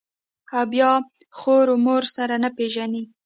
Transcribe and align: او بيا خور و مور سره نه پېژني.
او 0.57 0.63
بيا 0.71 0.91
خور 1.39 1.65
و 1.73 1.75
مور 1.85 2.03
سره 2.15 2.35
نه 2.43 2.49
پېژني. 2.57 3.03